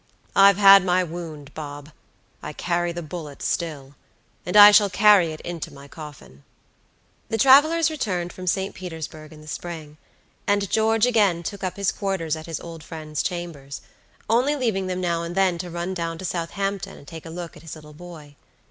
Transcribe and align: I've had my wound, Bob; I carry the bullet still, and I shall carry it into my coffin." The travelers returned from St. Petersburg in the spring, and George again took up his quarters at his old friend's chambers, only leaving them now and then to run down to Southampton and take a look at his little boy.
I've 0.35 0.57
had 0.57 0.83
my 0.83 1.03
wound, 1.03 1.53
Bob; 1.53 1.91
I 2.41 2.53
carry 2.53 2.91
the 2.91 3.03
bullet 3.03 3.43
still, 3.43 3.93
and 4.47 4.57
I 4.57 4.71
shall 4.71 4.89
carry 4.89 5.31
it 5.31 5.41
into 5.41 5.71
my 5.71 5.87
coffin." 5.87 6.43
The 7.29 7.37
travelers 7.37 7.91
returned 7.91 8.33
from 8.33 8.47
St. 8.47 8.73
Petersburg 8.73 9.31
in 9.31 9.41
the 9.41 9.47
spring, 9.47 9.97
and 10.47 10.67
George 10.71 11.05
again 11.05 11.43
took 11.43 11.63
up 11.63 11.77
his 11.77 11.91
quarters 11.91 12.35
at 12.35 12.47
his 12.47 12.59
old 12.59 12.83
friend's 12.83 13.21
chambers, 13.21 13.81
only 14.27 14.55
leaving 14.55 14.87
them 14.87 15.01
now 15.01 15.21
and 15.21 15.35
then 15.35 15.59
to 15.59 15.69
run 15.69 15.93
down 15.93 16.17
to 16.17 16.25
Southampton 16.25 16.97
and 16.97 17.07
take 17.07 17.27
a 17.27 17.29
look 17.29 17.55
at 17.55 17.61
his 17.61 17.75
little 17.75 17.93
boy. 17.93 18.35